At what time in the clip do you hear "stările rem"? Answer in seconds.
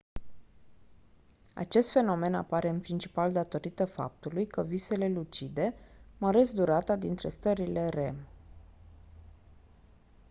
7.29-8.27